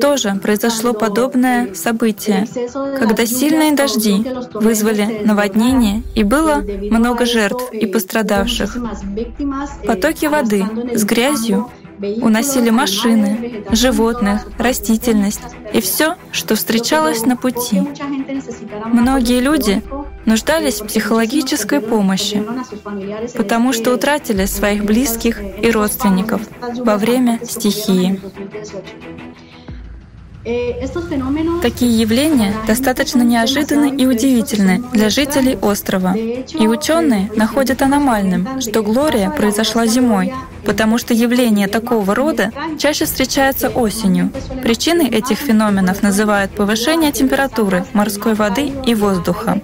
тоже 0.00 0.34
произошло 0.42 0.92
подобное 0.92 1.74
событие, 1.74 2.46
когда 2.98 3.26
сильные 3.26 3.72
дожди 3.72 4.24
вызвали 4.54 5.22
наводнение 5.24 6.02
и 6.14 6.22
было 6.22 6.62
много 6.90 7.26
жертв 7.26 7.72
и 7.72 7.86
пострадавших. 7.86 8.76
Потоки 9.86 10.26
воды 10.26 10.64
с 10.94 11.04
грязью 11.04 11.70
уносили 12.20 12.70
машины, 12.70 13.64
животных, 13.70 14.46
растительность 14.58 15.40
и 15.72 15.80
все, 15.80 16.16
что 16.32 16.56
встречалось 16.56 17.24
на 17.24 17.36
пути. 17.36 17.82
Многие 18.86 19.40
люди 19.40 19.82
нуждались 20.26 20.80
в 20.80 20.86
психологической 20.86 21.80
помощи, 21.80 22.44
потому 23.36 23.72
что 23.72 23.94
утратили 23.94 24.46
своих 24.46 24.84
близких 24.84 25.40
и 25.40 25.70
родственников 25.70 26.42
во 26.78 26.96
время 26.96 27.40
стихии. 27.44 28.20
Такие 31.62 31.98
явления 31.98 32.52
достаточно 32.66 33.22
неожиданны 33.22 33.96
и 33.96 34.06
удивительны 34.06 34.82
для 34.92 35.08
жителей 35.08 35.56
острова. 35.56 36.14
И 36.14 36.66
ученые 36.68 37.30
находят 37.34 37.80
аномальным, 37.80 38.60
что 38.60 38.82
Глория 38.82 39.30
произошла 39.30 39.86
зимой, 39.86 40.34
потому 40.66 40.98
что 40.98 41.14
явление 41.14 41.66
такого 41.66 42.14
рода 42.14 42.52
чаще 42.78 43.06
встречается 43.06 43.70
осенью. 43.70 44.30
Причиной 44.62 45.08
этих 45.08 45.38
феноменов 45.38 46.02
называют 46.02 46.54
повышение 46.54 47.10
температуры 47.10 47.86
морской 47.94 48.34
воды 48.34 48.70
и 48.84 48.94
воздуха. 48.94 49.62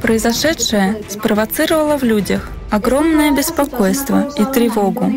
Произошедшее 0.00 1.02
спровоцировало 1.08 1.96
в 1.98 2.02
людях 2.02 2.50
огромное 2.70 3.30
беспокойство 3.30 4.32
и 4.36 4.44
тревогу. 4.44 5.12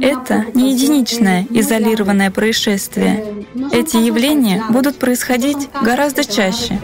Это 0.00 0.46
не 0.54 0.72
единичное 0.72 1.46
изолированное 1.50 2.30
происшествие. 2.30 3.44
Эти 3.72 3.96
явления 3.96 4.64
будут 4.70 4.98
происходить 4.98 5.68
гораздо 5.82 6.24
чаще. 6.24 6.78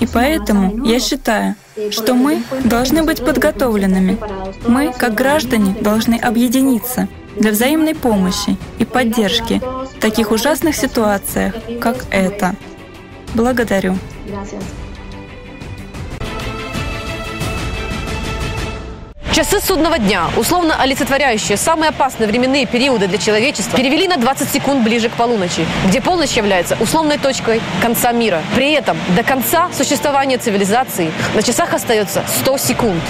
И 0.00 0.06
поэтому 0.06 0.84
я 0.84 1.00
считаю, 1.00 1.56
что 1.90 2.14
мы 2.14 2.42
должны 2.64 3.02
быть 3.02 3.24
подготовленными. 3.24 4.18
Мы, 4.68 4.92
как 4.92 5.14
граждане, 5.14 5.74
должны 5.80 6.16
объединиться 6.16 7.08
для 7.36 7.50
взаимной 7.50 7.94
помощи 7.94 8.56
и 8.78 8.84
поддержки 8.84 9.60
в 9.96 10.00
таких 10.00 10.30
ужасных 10.30 10.76
ситуациях, 10.76 11.54
как 11.80 12.04
эта. 12.10 12.54
Благодарю. 13.34 13.96
Часы 19.34 19.60
судного 19.60 19.98
дня, 19.98 20.30
условно 20.36 20.76
олицетворяющие 20.80 21.56
самые 21.56 21.88
опасные 21.88 22.28
временные 22.28 22.66
периоды 22.66 23.08
для 23.08 23.18
человечества, 23.18 23.76
перевели 23.76 24.06
на 24.06 24.16
20 24.16 24.48
секунд 24.48 24.84
ближе 24.84 25.08
к 25.08 25.14
полуночи, 25.14 25.66
где 25.88 26.00
полночь 26.00 26.36
является 26.36 26.76
условной 26.78 27.18
точкой 27.18 27.60
конца 27.82 28.12
мира. 28.12 28.42
При 28.54 28.70
этом 28.70 28.96
до 29.16 29.24
конца 29.24 29.70
существования 29.72 30.38
цивилизации 30.38 31.10
на 31.34 31.42
часах 31.42 31.74
остается 31.74 32.22
100 32.42 32.58
секунд. 32.58 33.02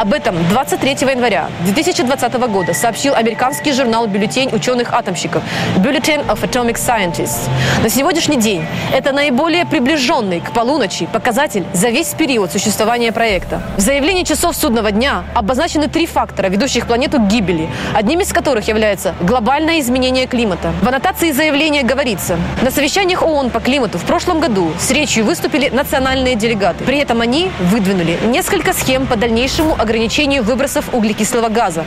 Об 0.00 0.14
этом 0.14 0.36
23 0.48 0.92
января 1.10 1.50
2020 1.66 2.32
года 2.48 2.72
сообщил 2.72 3.14
американский 3.14 3.72
журнал 3.72 4.06
«Бюллетень 4.06 4.48
ученых-атомщиков» 4.54 5.42
Bulletin 5.76 6.26
of 6.26 6.40
Atomic 6.40 6.76
Scientists. 6.76 7.50
На 7.82 7.90
сегодняшний 7.90 8.38
день 8.38 8.64
это 8.94 9.12
наиболее 9.12 9.66
приближенный 9.66 10.40
к 10.40 10.52
полуночи 10.52 11.04
показатель 11.04 11.66
за 11.74 11.90
весь 11.90 12.14
период 12.14 12.50
существования 12.50 13.12
проекта. 13.12 13.60
В 13.76 13.80
заявлении 13.80 14.22
часов 14.22 14.56
судного 14.56 14.90
дня 14.90 15.24
обозначено 15.34 15.65
обозначены 15.66 15.88
три 15.88 16.06
фактора, 16.06 16.46
ведущих 16.48 16.86
планету 16.86 17.18
к 17.18 17.26
гибели, 17.26 17.68
одним 17.92 18.20
из 18.20 18.32
которых 18.32 18.68
является 18.68 19.16
глобальное 19.20 19.80
изменение 19.80 20.28
климата. 20.28 20.72
В 20.80 20.86
аннотации 20.86 21.32
заявления 21.32 21.82
говорится, 21.82 22.38
на 22.62 22.70
совещаниях 22.70 23.22
ООН 23.22 23.50
по 23.50 23.58
климату 23.58 23.98
в 23.98 24.04
прошлом 24.04 24.38
году 24.38 24.72
с 24.78 24.92
речью 24.92 25.24
выступили 25.24 25.68
национальные 25.68 26.36
делегаты. 26.36 26.84
При 26.84 26.98
этом 26.98 27.20
они 27.20 27.50
выдвинули 27.72 28.16
несколько 28.26 28.72
схем 28.72 29.06
по 29.06 29.16
дальнейшему 29.16 29.74
ограничению 29.76 30.44
выбросов 30.44 30.94
углекислого 30.94 31.48
газа, 31.48 31.84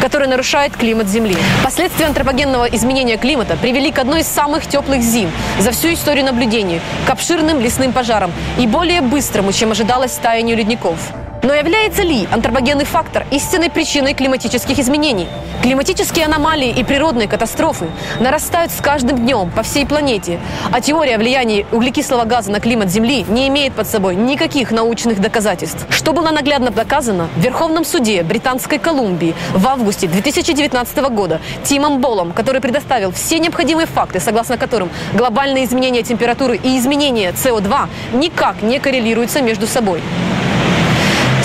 который 0.00 0.26
нарушает 0.26 0.74
климат 0.74 1.08
Земли. 1.08 1.36
Последствия 1.62 2.06
антропогенного 2.06 2.64
изменения 2.64 3.18
климата 3.18 3.58
привели 3.60 3.92
к 3.92 3.98
одной 3.98 4.20
из 4.20 4.26
самых 4.26 4.66
теплых 4.66 5.02
зим 5.02 5.30
за 5.58 5.70
всю 5.72 5.92
историю 5.92 6.24
наблюдений, 6.24 6.80
к 7.06 7.10
обширным 7.10 7.60
лесным 7.60 7.92
пожарам 7.92 8.32
и 8.58 8.66
более 8.66 9.02
быстрому, 9.02 9.52
чем 9.52 9.72
ожидалось, 9.72 10.12
таянию 10.12 10.56
ледников. 10.56 10.98
Но 11.48 11.54
является 11.54 12.02
ли 12.02 12.28
антропогенный 12.30 12.84
фактор 12.84 13.24
истинной 13.30 13.70
причиной 13.70 14.12
климатических 14.12 14.78
изменений? 14.78 15.26
Климатические 15.62 16.26
аномалии 16.26 16.68
и 16.68 16.84
природные 16.84 17.26
катастрофы 17.26 17.86
нарастают 18.20 18.70
с 18.70 18.82
каждым 18.82 19.20
днем 19.20 19.50
по 19.50 19.62
всей 19.62 19.86
планете, 19.86 20.40
а 20.70 20.82
теория 20.82 21.16
влияния 21.16 21.64
углекислого 21.72 22.24
газа 22.24 22.50
на 22.50 22.60
климат 22.60 22.90
Земли 22.90 23.24
не 23.26 23.48
имеет 23.48 23.72
под 23.72 23.88
собой 23.88 24.14
никаких 24.14 24.72
научных 24.72 25.22
доказательств. 25.22 25.86
Что 25.88 26.12
было 26.12 26.32
наглядно 26.32 26.70
доказано 26.70 27.30
в 27.34 27.40
Верховном 27.40 27.86
суде 27.86 28.22
Британской 28.22 28.78
Колумбии 28.78 29.34
в 29.54 29.66
августе 29.66 30.06
2019 30.06 30.98
года 31.08 31.40
Тимом 31.62 32.02
Болом, 32.02 32.32
который 32.32 32.60
предоставил 32.60 33.10
все 33.10 33.38
необходимые 33.38 33.86
факты, 33.86 34.20
согласно 34.20 34.58
которым 34.58 34.90
глобальные 35.14 35.64
изменения 35.64 36.02
температуры 36.02 36.60
и 36.62 36.76
изменения 36.76 37.32
СО2 37.32 37.88
никак 38.12 38.60
не 38.60 38.78
коррелируются 38.78 39.40
между 39.40 39.66
собой. 39.66 40.02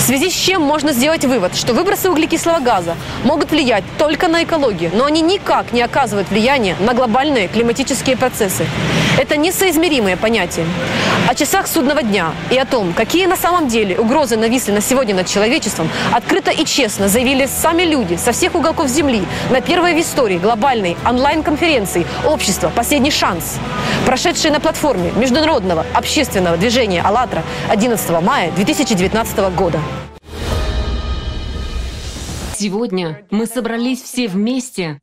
В 0.04 0.06
связи 0.06 0.28
с 0.28 0.34
чем 0.34 0.60
можно 0.60 0.92
сделать 0.92 1.24
вывод, 1.24 1.56
что 1.56 1.72
выбросы 1.72 2.10
углекислого 2.10 2.58
газа 2.58 2.94
могут 3.24 3.52
влиять 3.52 3.84
только 3.96 4.28
на 4.28 4.44
экологию, 4.44 4.90
но 4.92 5.06
они 5.06 5.22
никак 5.22 5.72
не 5.72 5.80
оказывают 5.80 6.28
влияния 6.28 6.76
на 6.78 6.92
глобальные 6.92 7.48
климатические 7.48 8.18
процессы. 8.18 8.66
Это 9.18 9.38
несоизмеримые 9.38 10.18
понятия. 10.18 10.66
О 11.26 11.34
часах 11.34 11.66
судного 11.66 12.02
дня 12.02 12.32
и 12.50 12.58
о 12.58 12.66
том, 12.66 12.92
какие 12.92 13.24
на 13.24 13.36
самом 13.36 13.68
деле 13.68 13.98
угрозы 13.98 14.36
нависли 14.36 14.72
на 14.72 14.82
сегодня 14.82 15.14
над 15.14 15.26
человечеством, 15.26 15.88
открыто 16.12 16.50
и 16.50 16.66
честно 16.66 17.08
заявили 17.08 17.46
сами 17.46 17.84
люди 17.84 18.16
со 18.16 18.32
всех 18.32 18.56
уголков 18.56 18.88
Земли 18.88 19.22
на 19.48 19.62
первой 19.62 19.94
в 19.94 20.00
истории 20.02 20.36
глобальной 20.36 20.98
онлайн-конференции 21.08 22.06
«Общество. 22.26 22.70
Последний 22.76 23.10
шанс», 23.10 23.56
прошедшей 24.04 24.50
на 24.50 24.60
платформе 24.60 25.12
международного 25.16 25.86
общественного 25.94 26.58
движения 26.58 27.00
«АЛЛАТРА» 27.00 27.42
11 27.70 28.20
мая 28.20 28.50
2019 28.50 29.38
года. 29.56 29.80
Сегодня 32.54 33.26
мы 33.30 33.46
собрались 33.46 34.02
все 34.02 34.28
вместе, 34.28 35.00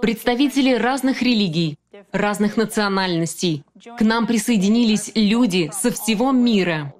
представители 0.00 0.74
разных 0.74 1.20
религий, 1.22 1.78
разных 2.12 2.56
национальностей. 2.56 3.64
К 3.98 4.00
нам 4.00 4.26
присоединились 4.26 5.12
люди 5.14 5.70
со 5.72 5.90
всего 5.90 6.32
мира. 6.32 6.94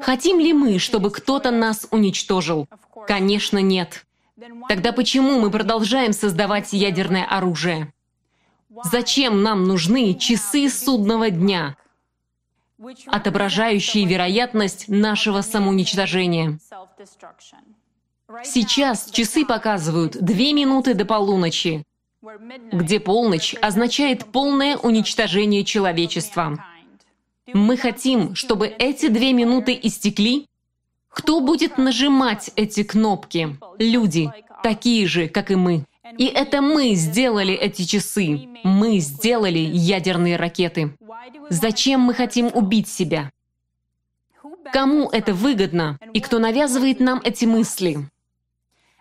Хотим 0.00 0.38
ли 0.38 0.52
мы, 0.52 0.78
чтобы 0.78 1.10
кто-то 1.10 1.50
нас 1.50 1.88
уничтожил? 1.90 2.68
Конечно, 3.06 3.58
нет. 3.58 4.06
Тогда 4.68 4.92
почему 4.92 5.40
мы 5.40 5.50
продолжаем 5.50 6.12
создавать 6.12 6.72
ядерное 6.72 7.24
оружие? 7.24 7.92
Зачем 8.84 9.42
нам 9.42 9.64
нужны 9.64 10.14
часы 10.14 10.70
судного 10.70 11.30
дня, 11.30 11.76
отображающие 13.06 14.04
вероятность 14.06 14.88
нашего 14.88 15.40
самоуничтожения? 15.40 16.58
Сейчас 18.44 19.10
часы 19.10 19.46
показывают 19.46 20.18
две 20.20 20.52
минуты 20.52 20.92
до 20.92 21.06
полуночи, 21.06 21.82
где 22.70 23.00
полночь 23.00 23.54
означает 23.62 24.26
полное 24.26 24.76
уничтожение 24.76 25.64
человечества. 25.64 26.62
Мы 27.54 27.78
хотим, 27.78 28.34
чтобы 28.34 28.66
эти 28.66 29.08
две 29.08 29.32
минуты 29.32 29.78
истекли. 29.82 30.46
Кто 31.08 31.40
будет 31.40 31.78
нажимать 31.78 32.50
эти 32.54 32.82
кнопки? 32.82 33.56
Люди, 33.78 34.30
такие 34.62 35.06
же, 35.06 35.28
как 35.28 35.50
и 35.50 35.54
мы. 35.54 35.84
И 36.18 36.26
это 36.26 36.60
мы 36.60 36.94
сделали 36.96 37.54
эти 37.54 37.84
часы. 37.84 38.46
Мы 38.62 38.98
сделали 38.98 39.58
ядерные 39.58 40.36
ракеты. 40.36 40.94
Зачем 41.48 42.02
мы 42.02 42.12
хотим 42.12 42.50
убить 42.52 42.88
себя? 42.88 43.30
Кому 44.70 45.08
это 45.08 45.32
выгодно 45.32 45.98
и 46.12 46.20
кто 46.20 46.38
навязывает 46.38 47.00
нам 47.00 47.22
эти 47.24 47.46
мысли? 47.46 48.06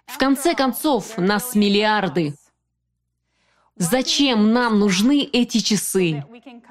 В 0.08 0.18
конце 0.18 0.56
концов, 0.56 1.18
нас 1.18 1.54
миллиарды. 1.54 2.34
Зачем 3.76 4.54
нам 4.54 4.80
нужны 4.80 5.22
эти 5.22 5.60
часы? 5.60 6.26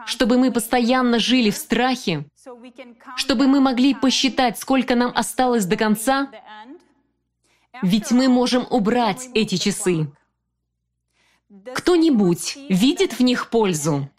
Чтобы 0.06 0.38
мы 0.38 0.50
постоянно 0.50 1.18
жили 1.20 1.50
в 1.50 1.56
страхе? 1.56 2.26
Чтобы 3.16 3.46
мы 3.46 3.60
могли 3.60 3.94
посчитать, 3.94 4.58
сколько 4.58 4.96
нам 4.96 5.12
осталось 5.14 5.66
до 5.66 5.76
конца? 5.76 6.30
Ведь 7.82 8.10
мы 8.10 8.28
можем 8.28 8.66
убрать 8.70 9.28
эти 9.34 9.56
часы. 9.56 10.10
Кто-нибудь 11.74 12.56
видит 12.68 13.18
в 13.18 13.22
них 13.22 13.50
пользу? 13.50 14.10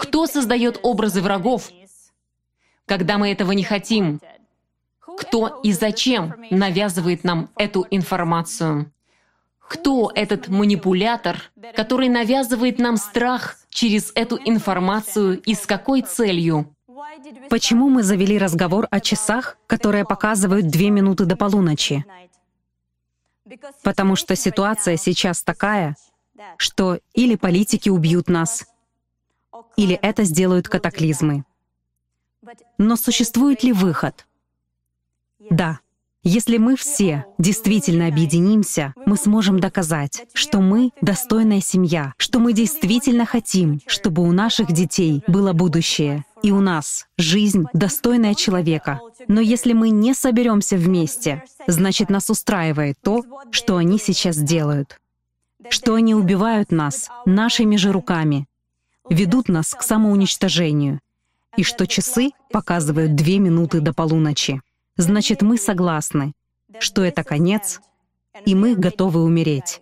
Кто 0.00 0.26
создает 0.26 0.78
образы 0.82 1.22
врагов, 1.22 1.70
когда 2.86 3.18
мы 3.18 3.32
этого 3.32 3.52
не 3.52 3.64
хотим? 3.64 4.20
Кто 5.16 5.60
и 5.62 5.72
зачем 5.72 6.34
навязывает 6.50 7.24
нам 7.24 7.50
эту 7.56 7.86
информацию. 7.90 8.92
Кто 9.60 10.10
этот 10.14 10.48
манипулятор, 10.48 11.42
который 11.74 12.08
навязывает 12.08 12.78
нам 12.78 12.96
страх 12.96 13.56
через 13.68 14.12
эту 14.14 14.38
информацию 14.42 15.40
и 15.40 15.54
с 15.54 15.66
какой 15.66 16.02
целью? 16.02 16.74
Почему 17.50 17.88
мы 17.88 18.02
завели 18.02 18.38
разговор 18.38 18.86
о 18.90 19.00
часах, 19.00 19.58
которые 19.66 20.04
показывают 20.04 20.68
две 20.68 20.90
минуты 20.90 21.26
до 21.26 21.36
полуночи? 21.36 22.04
Потому 23.82 24.16
что 24.16 24.36
ситуация 24.36 24.96
сейчас 24.96 25.42
такая, 25.42 25.96
что 26.56 26.98
или 27.14 27.34
политики 27.36 27.88
убьют 27.88 28.28
нас, 28.28 28.66
или 29.76 29.94
это 29.96 30.24
сделают 30.24 30.68
катаклизмы. 30.68 31.44
Но 32.78 32.96
существует 32.96 33.62
ли 33.62 33.72
выход? 33.72 34.27
Да. 35.50 35.80
Если 36.24 36.58
мы 36.58 36.76
все 36.76 37.24
действительно 37.38 38.08
объединимся, 38.08 38.92
мы 39.06 39.16
сможем 39.16 39.60
доказать, 39.60 40.26
что 40.34 40.60
мы 40.60 40.90
достойная 41.00 41.60
семья, 41.60 42.12
что 42.18 42.40
мы 42.40 42.52
действительно 42.52 43.24
хотим, 43.24 43.80
чтобы 43.86 44.22
у 44.22 44.32
наших 44.32 44.72
детей 44.72 45.22
было 45.28 45.52
будущее, 45.52 46.24
и 46.42 46.50
у 46.50 46.60
нас 46.60 47.06
жизнь 47.16 47.66
достойная 47.72 48.34
человека. 48.34 49.00
Но 49.28 49.40
если 49.40 49.72
мы 49.72 49.90
не 49.90 50.12
соберемся 50.12 50.76
вместе, 50.76 51.44
значит 51.68 52.10
нас 52.10 52.28
устраивает 52.30 52.96
то, 53.00 53.22
что 53.52 53.76
они 53.76 53.98
сейчас 53.98 54.36
делают. 54.36 54.98
Что 55.70 55.94
они 55.94 56.14
убивают 56.14 56.72
нас 56.72 57.08
нашими 57.26 57.76
же 57.76 57.92
руками, 57.92 58.48
ведут 59.08 59.48
нас 59.48 59.72
к 59.72 59.82
самоуничтожению, 59.82 61.00
и 61.56 61.62
что 61.62 61.86
часы 61.86 62.30
показывают 62.50 63.14
две 63.14 63.38
минуты 63.38 63.80
до 63.80 63.94
полуночи 63.94 64.60
значит 64.98 65.40
мы 65.40 65.56
согласны, 65.56 66.32
что 66.80 67.02
это 67.02 67.24
конец, 67.24 67.80
и 68.44 68.54
мы 68.54 68.74
готовы 68.74 69.22
умереть. 69.22 69.80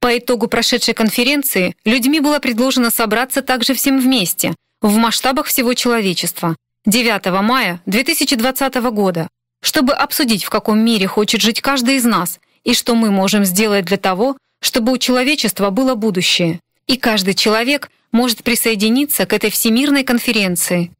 По 0.00 0.18
итогу 0.18 0.48
прошедшей 0.48 0.92
конференции 0.92 1.74
людьми 1.86 2.20
было 2.20 2.38
предложено 2.38 2.90
собраться 2.90 3.40
также 3.40 3.72
всем 3.72 3.98
вместе, 3.98 4.54
в 4.82 4.94
масштабах 4.98 5.46
всего 5.46 5.72
человечества, 5.72 6.56
9 6.84 7.42
мая 7.42 7.80
2020 7.86 8.74
года, 8.92 9.28
чтобы 9.62 9.94
обсудить, 9.94 10.44
в 10.44 10.50
каком 10.50 10.78
мире 10.80 11.06
хочет 11.06 11.40
жить 11.40 11.62
каждый 11.62 11.96
из 11.96 12.04
нас 12.04 12.38
и 12.64 12.74
что 12.74 12.94
мы 12.94 13.10
можем 13.10 13.46
сделать 13.46 13.86
для 13.86 13.96
того, 13.96 14.36
чтобы 14.60 14.92
у 14.92 14.98
человечества 14.98 15.70
было 15.70 15.94
будущее. 15.94 16.60
И 16.86 16.98
каждый 16.98 17.32
человек 17.32 17.90
может 18.12 18.42
присоединиться 18.42 19.24
к 19.24 19.32
этой 19.32 19.50
всемирной 19.50 20.04
конференции. 20.04 20.90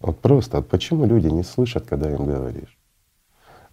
Вот 0.00 0.20
просто, 0.20 0.58
вот 0.58 0.68
почему 0.68 1.06
люди 1.06 1.28
не 1.28 1.42
слышат, 1.42 1.86
когда 1.86 2.10
им 2.10 2.26
говоришь? 2.26 2.78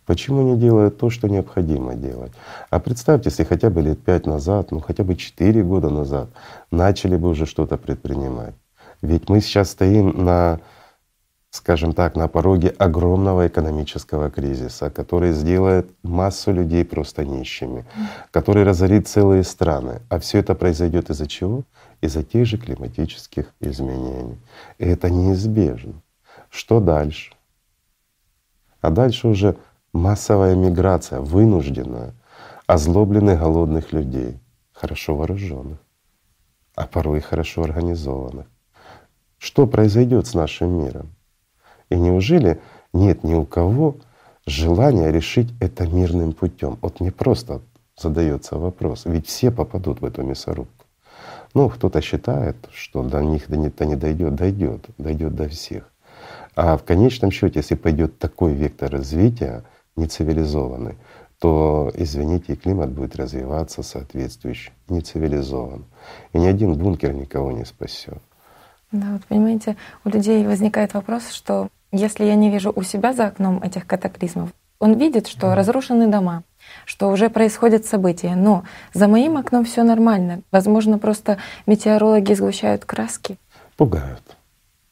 Почему 0.06 0.44
не 0.44 0.58
делают 0.58 0.98
то, 0.98 1.10
что 1.10 1.28
необходимо 1.28 1.96
делать? 1.96 2.32
А 2.70 2.80
представьте, 2.80 3.30
если 3.30 3.44
хотя 3.44 3.70
бы 3.70 3.82
лет 3.82 4.04
пять 4.04 4.28
назад, 4.28 4.72
ну 4.72 4.80
хотя 4.80 5.04
бы 5.04 5.16
четыре 5.16 5.64
года 5.64 5.90
назад 5.90 6.30
начали 6.72 7.18
бы 7.18 7.30
уже 7.30 7.46
что-то 7.46 7.78
предпринимать. 7.78 8.54
Ведь 9.02 9.30
мы 9.30 9.42
сейчас 9.42 9.72
стоим 9.72 10.24
на, 10.24 10.60
скажем 11.50 11.94
так, 11.94 12.16
на 12.16 12.28
пороге 12.28 12.70
огромного 12.70 13.48
экономического 13.48 14.30
кризиса, 14.30 14.92
который 14.92 15.34
сделает 15.34 15.90
массу 16.04 16.52
людей 16.52 16.86
просто 16.86 17.26
нищими, 17.26 17.84
который 18.32 18.64
разорит 18.64 19.08
целые 19.08 19.44
страны. 19.44 20.02
А 20.10 20.20
все 20.20 20.38
это 20.38 20.54
произойдет 20.54 21.10
из-за 21.10 21.28
чего? 21.28 21.64
Из-за 22.02 22.24
тех 22.24 22.46
же 22.46 22.58
климатических 22.58 23.54
изменений. 23.60 24.38
И 24.78 24.86
это 24.86 25.10
неизбежно. 25.10 25.94
Что 26.56 26.80
дальше? 26.80 27.34
А 28.80 28.90
дальше 28.90 29.28
уже 29.28 29.58
массовая 29.92 30.56
миграция, 30.56 31.20
вынужденная, 31.20 32.14
озлобленных 32.66 33.42
голодных 33.42 33.92
людей, 33.92 34.40
хорошо 34.72 35.18
вооруженных, 35.18 35.80
а 36.74 36.88
порой 36.88 37.20
хорошо 37.20 37.64
организованных. 37.64 38.48
Что 39.38 39.68
произойдет 39.68 40.28
с 40.28 40.34
нашим 40.34 40.80
миром? 40.82 41.10
И 41.90 42.00
неужели 42.00 42.62
нет 42.94 43.26
ни 43.26 43.34
у 43.34 43.46
кого 43.46 43.98
желания 44.46 45.12
решить 45.12 45.54
это 45.60 45.86
мирным 45.86 46.32
путем? 46.32 46.78
Вот 46.82 47.02
не 47.02 47.12
просто 47.12 47.60
задается 47.98 48.58
вопрос, 48.58 49.04
ведь 49.04 49.28
все 49.28 49.52
попадут 49.52 50.00
в 50.00 50.06
эту 50.06 50.24
мясорубку. 50.24 50.86
Ну, 51.54 51.70
кто-то 51.70 52.00
считает, 52.00 52.56
что 52.72 53.04
до 53.04 53.22
них 53.22 53.50
до 53.50 53.58
не 53.58 53.96
дойдет, 53.98 54.36
дойдет, 54.36 54.86
дойдет 54.98 55.36
до 55.36 55.50
всех. 55.50 55.92
А 56.56 56.78
в 56.78 56.84
конечном 56.84 57.32
счете, 57.32 57.60
если 57.60 57.76
пойдет 57.76 58.18
такой 58.18 58.54
вектор 58.54 58.92
развития, 58.92 59.64
нецивилизованный, 59.96 60.96
то, 61.40 61.92
извините, 61.96 62.54
и 62.54 62.56
климат 62.56 62.92
будет 62.92 63.16
развиваться 63.16 63.84
соответствующе, 63.84 64.72
нецивилизован. 64.88 65.86
И 66.34 66.40
ни 66.40 66.48
один 66.48 66.74
бункер 66.76 67.14
никого 67.14 67.52
не 67.52 67.66
спасет. 67.66 68.20
Да, 68.92 69.08
вот 69.14 69.26
понимаете, 69.26 69.76
у 70.06 70.10
людей 70.10 70.46
возникает 70.46 70.94
вопрос, 70.94 71.30
что 71.32 71.68
если 71.92 72.26
я 72.26 72.36
не 72.36 72.50
вижу 72.50 72.72
у 72.74 72.84
себя 72.84 73.14
за 73.14 73.28
окном 73.28 73.62
этих 73.62 73.86
катаклизмов, 73.86 74.52
он 74.80 74.94
видит, 74.94 75.28
что 75.28 75.48
mm. 75.48 75.54
разрушены 75.56 76.08
дома, 76.08 76.44
что 76.86 77.10
уже 77.10 77.30
происходят 77.30 77.86
события, 77.86 78.36
но 78.36 78.64
за 78.94 79.08
моим 79.08 79.38
окном 79.38 79.66
все 79.66 79.84
нормально. 79.84 80.42
Возможно, 80.52 81.00
просто 81.00 81.38
метеорологи 81.66 82.34
сгущают 82.34 82.86
краски. 82.86 83.38
Пугают. 83.78 84.35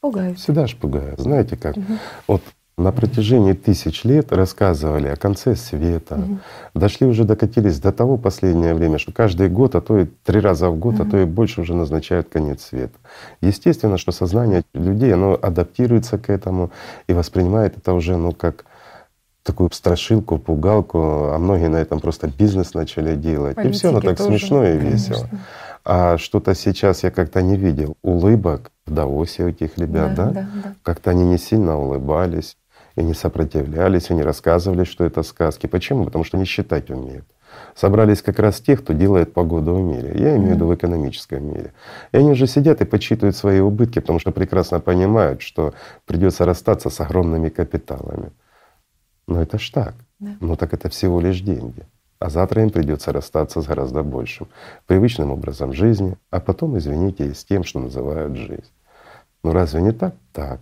Пугают. 0.04 0.38
Всегда 0.38 0.66
же 0.66 0.76
пугают. 0.76 1.18
Знаете 1.18 1.56
как? 1.56 1.78
Угу. 1.78 1.92
Вот 2.28 2.42
на 2.76 2.92
протяжении 2.92 3.54
тысяч 3.54 4.04
лет 4.04 4.34
рассказывали 4.34 5.08
о 5.08 5.16
конце 5.16 5.56
света. 5.56 6.16
Угу. 6.16 6.38
Дошли 6.74 7.06
уже, 7.06 7.24
докатились 7.24 7.80
до 7.80 7.90
того 7.90 8.18
последнее 8.18 8.74
время, 8.74 8.98
что 8.98 9.12
каждый 9.12 9.48
год, 9.48 9.74
а 9.76 9.80
то 9.80 10.00
и 10.00 10.06
три 10.22 10.40
раза 10.40 10.68
в 10.68 10.76
год, 10.76 10.96
угу. 10.96 11.04
а 11.04 11.10
то 11.10 11.16
и 11.16 11.24
больше 11.24 11.62
уже 11.62 11.72
назначают 11.72 12.28
конец 12.28 12.64
света. 12.64 12.98
Естественно, 13.40 13.96
что 13.96 14.12
сознание 14.12 14.64
людей, 14.74 15.14
оно 15.14 15.38
адаптируется 15.40 16.18
к 16.18 16.28
этому 16.28 16.70
и 17.06 17.14
воспринимает 17.14 17.78
это 17.78 17.94
уже, 17.94 18.18
ну, 18.18 18.32
как 18.32 18.66
такую 19.42 19.70
страшилку, 19.72 20.36
пугалку, 20.36 20.98
а 21.32 21.38
многие 21.38 21.68
на 21.68 21.76
этом 21.76 22.00
просто 22.00 22.28
бизнес 22.28 22.74
начали 22.74 23.16
делать. 23.16 23.56
Политики 23.56 23.74
и 23.74 23.78
все, 23.78 23.88
оно 23.88 24.02
так 24.02 24.18
тоже, 24.18 24.28
смешно 24.28 24.66
и 24.66 24.76
весело. 24.76 25.20
Конечно. 25.20 25.40
А 25.86 26.18
что-то 26.18 26.54
сейчас 26.54 27.04
я 27.04 27.10
как-то 27.10 27.40
не 27.40 27.56
видел 27.56 27.96
улыбок 28.02 28.70
в 28.86 28.92
Даосе 28.92 29.44
у 29.44 29.48
этих 29.48 29.78
ребят, 29.78 30.14
да? 30.14 30.26
да? 30.26 30.32
да, 30.32 30.48
да. 30.62 30.74
Как-то 30.82 31.10
они 31.10 31.24
не 31.24 31.38
сильно 31.38 31.78
улыбались 31.78 32.56
и 32.96 33.02
не 33.02 33.14
сопротивлялись, 33.14 34.10
и 34.10 34.14
не 34.14 34.22
рассказывали, 34.22 34.84
что 34.84 35.04
это 35.04 35.22
сказки. 35.22 35.66
Почему? 35.66 36.04
Потому 36.04 36.24
что 36.24 36.38
не 36.38 36.44
считать 36.44 36.90
умеют. 36.90 37.24
Собрались 37.74 38.22
как 38.22 38.38
раз 38.38 38.60
те, 38.60 38.76
кто 38.76 38.92
делает 38.92 39.32
погоду 39.32 39.74
в 39.74 39.80
мире. 39.80 40.12
Я 40.14 40.36
имею 40.36 40.52
в 40.52 40.54
виду 40.54 40.66
в 40.66 40.74
экономическом 40.74 41.46
мире. 41.46 41.72
И 42.12 42.16
они 42.16 42.30
уже 42.30 42.46
сидят 42.46 42.80
и 42.80 42.84
подсчитывают 42.84 43.36
свои 43.36 43.60
убытки, 43.60 44.00
потому 44.00 44.18
что 44.18 44.32
прекрасно 44.32 44.80
понимают, 44.80 45.42
что 45.42 45.74
придется 46.04 46.44
расстаться 46.44 46.90
с 46.90 47.00
огромными 47.00 47.48
капиталами. 47.48 48.32
Но 49.26 49.42
это 49.42 49.58
ж 49.58 49.70
так. 49.70 49.94
Да. 50.18 50.36
Ну 50.40 50.56
так 50.56 50.74
это 50.74 50.88
всего 50.88 51.20
лишь 51.20 51.40
деньги. 51.40 51.84
А 52.24 52.30
завтра 52.30 52.62
им 52.62 52.70
придется 52.70 53.12
расстаться 53.12 53.60
с 53.60 53.66
гораздо 53.66 54.02
большим, 54.02 54.48
привычным 54.86 55.30
образом 55.30 55.74
жизни, 55.74 56.16
а 56.30 56.40
потом, 56.40 56.78
извините, 56.78 57.26
и 57.26 57.34
с 57.34 57.44
тем, 57.44 57.64
что 57.64 57.80
называют 57.80 58.34
жизнь. 58.34 58.72
Ну 59.42 59.52
разве 59.52 59.82
не 59.82 59.92
так? 59.92 60.14
Так. 60.32 60.60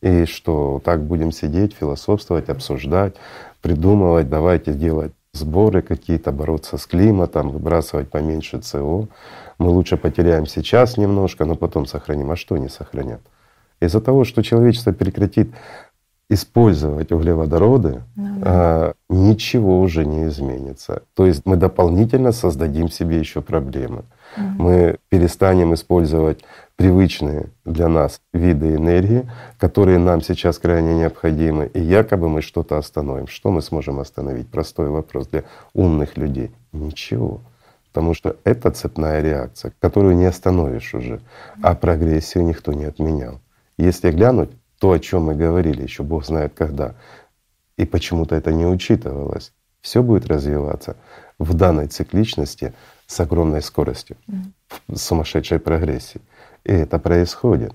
И 0.00 0.24
что 0.24 0.80
так 0.82 1.02
будем 1.02 1.30
сидеть, 1.30 1.74
философствовать, 1.74 2.48
обсуждать, 2.48 3.16
придумывать, 3.60 4.30
давайте 4.30 4.72
делать 4.72 5.12
сборы 5.34 5.82
какие-то, 5.82 6.32
бороться 6.32 6.78
с 6.78 6.86
климатом, 6.86 7.50
выбрасывать 7.50 8.08
поменьше 8.08 8.62
СО. 8.62 9.08
Мы 9.58 9.68
лучше 9.68 9.98
потеряем 9.98 10.46
сейчас 10.46 10.96
немножко, 10.96 11.44
но 11.44 11.54
потом 11.54 11.84
сохраним. 11.84 12.30
А 12.30 12.36
что 12.36 12.56
не 12.56 12.70
сохранят? 12.70 13.20
Из-за 13.80 14.00
того, 14.00 14.24
что 14.24 14.42
человечество 14.42 14.92
прекратит 14.92 15.50
использовать 16.30 17.10
углеводороды, 17.10 18.02
ну, 18.14 18.40
да. 18.40 18.44
а, 18.44 18.92
ничего 19.08 19.80
уже 19.80 20.04
не 20.04 20.26
изменится. 20.26 21.02
То 21.14 21.26
есть 21.26 21.46
мы 21.46 21.56
дополнительно 21.56 22.32
создадим 22.32 22.90
себе 22.90 23.18
еще 23.18 23.40
проблемы. 23.40 24.04
Угу. 24.36 24.62
Мы 24.62 24.98
перестанем 25.08 25.72
использовать 25.72 26.44
привычные 26.76 27.46
для 27.64 27.88
нас 27.88 28.20
виды 28.32 28.74
энергии, 28.74 29.28
которые 29.58 29.98
нам 29.98 30.20
сейчас 30.20 30.58
крайне 30.58 30.94
необходимы, 30.94 31.70
и 31.72 31.80
якобы 31.80 32.28
мы 32.28 32.42
что-то 32.42 32.76
остановим. 32.76 33.26
Что 33.26 33.50
мы 33.50 33.62
сможем 33.62 33.98
остановить? 33.98 34.48
Простой 34.48 34.90
вопрос 34.90 35.28
для 35.28 35.44
умных 35.72 36.18
людей. 36.18 36.50
Ничего. 36.72 37.40
Потому 37.90 38.12
что 38.12 38.36
это 38.44 38.70
цепная 38.70 39.22
реакция, 39.22 39.72
которую 39.80 40.14
не 40.14 40.26
остановишь 40.26 40.94
уже, 40.94 41.20
а 41.62 41.74
прогрессию 41.74 42.44
никто 42.44 42.74
не 42.74 42.84
отменял. 42.84 43.40
Если 43.78 44.10
глянуть 44.10 44.50
то, 44.78 44.92
о 44.92 44.98
чем 44.98 45.24
мы 45.24 45.34
говорили, 45.34 45.82
еще 45.82 46.02
Бог 46.02 46.24
знает 46.24 46.52
когда, 46.54 46.94
и 47.76 47.84
почему-то 47.84 48.34
это 48.34 48.52
не 48.52 48.66
учитывалось, 48.66 49.52
все 49.80 50.02
будет 50.02 50.26
развиваться 50.26 50.96
в 51.38 51.54
данной 51.54 51.86
цикличности 51.86 52.74
с 53.06 53.20
огромной 53.20 53.62
скоростью, 53.62 54.16
в 54.88 54.96
сумасшедшей 54.96 55.58
прогрессии. 55.58 56.20
И 56.64 56.72
это 56.72 56.98
происходит. 56.98 57.72